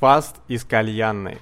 [0.00, 1.36] Фаст из кальянной.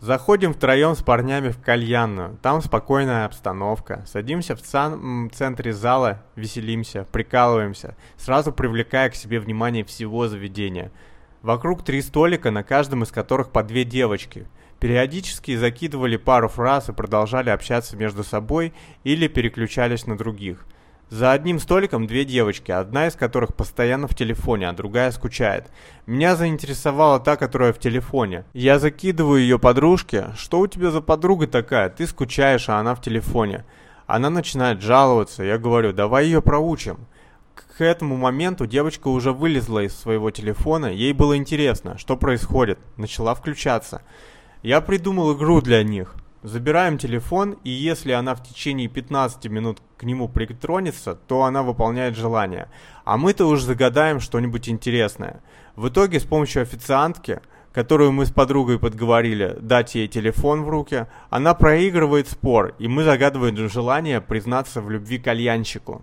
[0.00, 2.36] Заходим втроем с парнями в кальянную.
[2.42, 4.04] Там спокойная обстановка.
[4.06, 10.92] Садимся в самом центре зала, веселимся, прикалываемся, сразу привлекая к себе внимание всего заведения.
[11.40, 14.46] Вокруг три столика, на каждом из которых по две девочки.
[14.80, 20.66] Периодически закидывали пару фраз и продолжали общаться между собой или переключались на других–
[21.10, 25.70] за одним столиком две девочки, одна из которых постоянно в телефоне, а другая скучает.
[26.06, 28.44] Меня заинтересовала та, которая в телефоне.
[28.52, 30.26] Я закидываю ее подружке.
[30.36, 31.88] Что у тебя за подруга такая?
[31.88, 33.64] Ты скучаешь, а она в телефоне.
[34.06, 35.42] Она начинает жаловаться.
[35.42, 37.06] Я говорю, давай ее проучим.
[37.54, 40.86] К этому моменту девочка уже вылезла из своего телефона.
[40.86, 42.78] Ей было интересно, что происходит.
[42.96, 44.02] Начала включаться.
[44.62, 46.14] Я придумал игру для них.
[46.42, 52.16] Забираем телефон, и если она в течение 15 минут к нему притронется, то она выполняет
[52.16, 52.68] желание.
[53.04, 55.42] А мы-то уж загадаем что-нибудь интересное.
[55.74, 57.40] В итоге с помощью официантки,
[57.72, 63.02] которую мы с подругой подговорили дать ей телефон в руки, она проигрывает спор, и мы
[63.02, 66.02] загадываем желание признаться в любви кальянщику.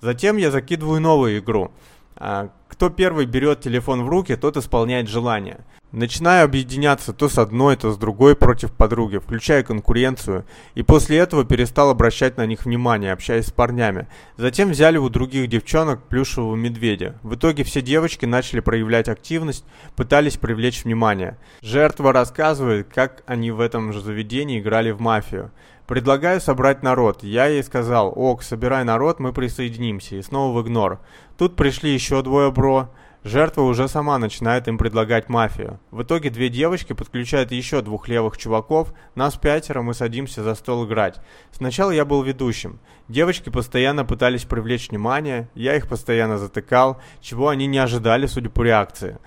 [0.00, 1.70] Затем я закидываю новую игру.
[2.16, 5.60] А, кто первый берет телефон в руки, тот исполняет желание.
[5.92, 11.44] Начинаю объединяться то с одной, то с другой против подруги, включая конкуренцию, и после этого
[11.44, 14.08] перестал обращать на них внимание, общаясь с парнями.
[14.38, 17.18] Затем взяли у других девчонок плюшевого медведя.
[17.22, 21.36] В итоге все девочки начали проявлять активность, пытались привлечь внимание.
[21.60, 25.50] Жертва рассказывает, как они в этом же заведении играли в мафию.
[25.86, 27.22] Предлагаю собрать народ.
[27.22, 30.16] Я ей сказал, ок, собирай народ, мы присоединимся.
[30.16, 31.00] И снова в игнор.
[31.36, 32.88] Тут пришли еще двое бро.
[33.24, 35.78] Жертва уже сама начинает им предлагать мафию.
[35.92, 40.86] В итоге две девочки подключают еще двух левых чуваков, нас пятеро, мы садимся за стол
[40.86, 41.20] играть.
[41.52, 42.80] Сначала я был ведущим.
[43.06, 48.62] Девочки постоянно пытались привлечь внимание, я их постоянно затыкал, чего они не ожидали, судя по
[48.62, 49.18] реакции.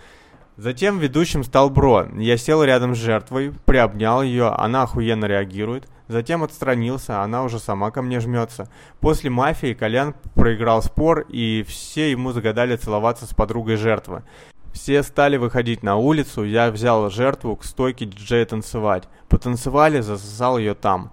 [0.57, 2.07] Затем ведущим стал Бро.
[2.15, 5.87] Я сел рядом с жертвой, приобнял ее, она охуенно реагирует.
[6.07, 8.69] Затем отстранился, она уже сама ко мне жмется.
[9.01, 14.23] После мафии Колян проиграл спор, и все ему загадали целоваться с подругой жертвы.
[14.71, 19.09] Все стали выходить на улицу, я взял жертву к стойке диджея танцевать.
[19.29, 21.11] Потанцевали, засосал ее там.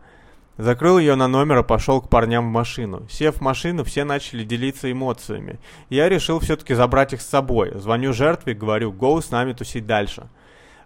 [0.62, 3.04] Закрыл ее на номер и пошел к парням в машину.
[3.10, 5.58] Сев в машину, все начали делиться эмоциями.
[5.90, 7.72] Я решил все-таки забрать их с собой.
[7.74, 10.28] Звоню жертве, говорю, гоу с нами тусить дальше.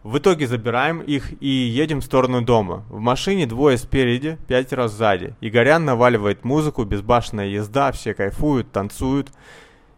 [0.03, 2.85] В итоге забираем их и едем в сторону дома.
[2.89, 5.35] В машине двое спереди, пятеро сзади.
[5.43, 9.29] Игорян наваливает музыку, безбашенная езда, все кайфуют, танцуют.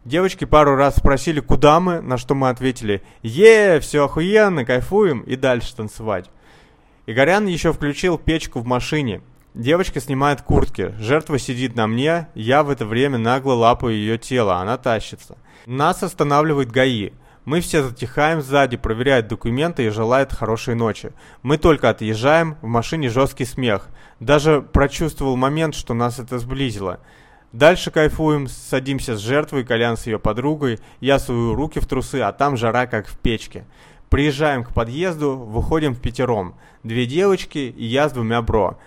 [0.05, 5.37] Девочки пару раз спросили, куда мы, на что мы ответили «Е, все охуенно, кайфуем» и
[5.37, 6.29] дальше танцевать.
[7.07, 9.21] Игорян еще включил печку в машине.
[9.59, 14.59] Девочка снимает куртки, жертва сидит на мне, я в это время нагло лапаю ее тело,
[14.59, 15.37] она тащится.
[15.67, 17.11] Нас останавливает ГАИ.
[17.45, 21.11] Мы все затихаем сзади, проверяют документы и желают хорошей ночи.
[21.43, 23.89] Мы только отъезжаем, в машине жесткий смех.
[24.21, 27.01] Даже прочувствовал момент, что нас это сблизило.
[27.51, 32.31] Дальше кайфуем, садимся с жертвой, Колян с ее подругой, я свою руки в трусы, а
[32.31, 33.65] там жара как в печке.
[34.09, 36.55] Приезжаем к подъезду, выходим в пятером.
[36.85, 38.79] Две девочки и я с двумя бро.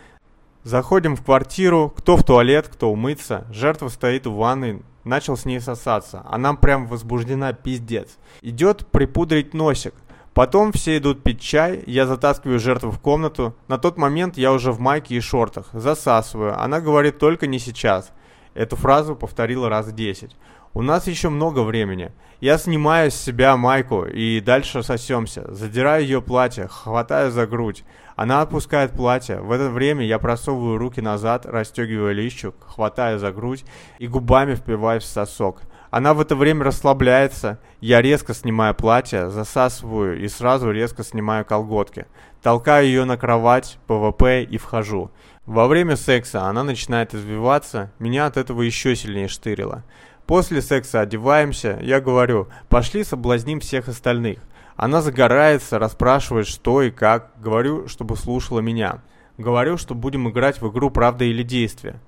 [0.63, 3.45] Заходим в квартиру, кто в туалет, кто умыться.
[3.51, 6.23] Жертва стоит у ванной, начал с ней сосаться.
[6.29, 8.17] Она прям возбуждена пиздец.
[8.41, 9.95] Идет припудрить носик.
[10.33, 13.55] Потом все идут пить чай, я затаскиваю жертву в комнату.
[13.67, 15.65] На тот момент я уже в майке и шортах.
[15.73, 16.57] Засасываю.
[16.61, 18.11] Она говорит только не сейчас.
[18.53, 20.35] Эту фразу повторила раз десять.
[20.73, 22.11] У нас еще много времени.
[22.39, 25.53] Я снимаю с себя майку и дальше сосемся.
[25.53, 27.83] Задираю ее платье, хватаю за грудь.
[28.15, 29.41] Она отпускает платье.
[29.41, 33.65] В это время я просовываю руки назад, расстегиваю лифчик, хватаю за грудь
[33.99, 35.61] и губами впиваюсь в сосок.
[35.91, 37.59] Она в это время расслабляется.
[37.81, 42.05] Я резко снимаю платье, засасываю и сразу резко снимаю колготки.
[42.41, 45.11] Толкаю ее на кровать, ПВП и вхожу.
[45.45, 49.83] Во время секса она начинает извиваться, меня от этого еще сильнее штырило.
[50.25, 54.39] После секса одеваемся, я говорю, пошли соблазним всех остальных.
[54.77, 57.31] Она загорается, расспрашивает, что и как.
[57.37, 59.01] Говорю, чтобы слушала меня.
[59.37, 61.99] Говорю, что будем играть в игру «Правда или действие».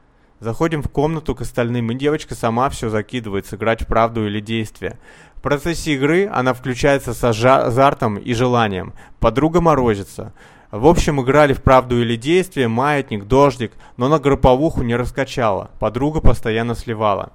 [0.43, 4.99] Заходим в комнату к остальным, и девочка сама все закидывает, сыграть в правду или действие.
[5.35, 8.91] В процессе игры она включается с азартом и желанием.
[9.21, 10.33] Подруга морозится.
[10.69, 15.71] В общем, играли в правду или действие, маятник, дождик, но на групповуху не раскачала.
[15.79, 17.31] Подруга постоянно сливала.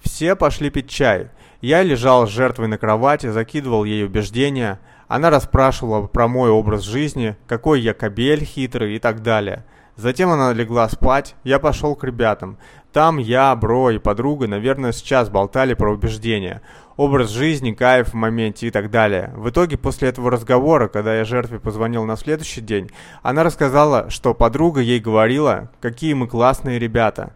[0.00, 1.30] Все пошли пить чай.
[1.62, 4.78] Я лежал с жертвой на кровати, закидывал ей убеждения.
[5.08, 9.64] Она расспрашивала про мой образ жизни, какой я кобель хитрый и так далее.
[9.96, 12.56] Затем она легла спать, я пошел к ребятам.
[12.92, 16.62] Там я, бро и подруга, наверное, сейчас болтали про убеждения.
[16.96, 19.32] Образ жизни, кайф в моменте и так далее.
[19.34, 22.90] В итоге, после этого разговора, когда я жертве позвонил на следующий день,
[23.22, 27.32] она рассказала, что подруга ей говорила, какие мы классные ребята.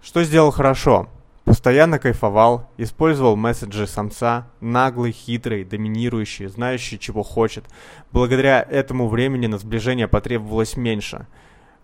[0.00, 1.08] Что сделал хорошо?
[1.46, 7.66] Постоянно кайфовал, использовал месседжи самца, наглый, хитрый, доминирующий, знающий, чего хочет.
[8.10, 11.28] Благодаря этому времени на сближение потребовалось меньше.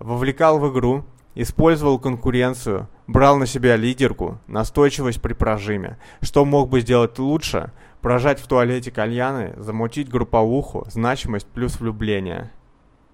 [0.00, 1.04] Вовлекал в игру,
[1.36, 5.96] использовал конкуренцию, брал на себя лидерку, настойчивость при прожиме.
[6.20, 7.70] Что мог бы сделать лучше?
[8.00, 12.50] Прожать в туалете кальяны, замутить групповуху, значимость плюс влюбление.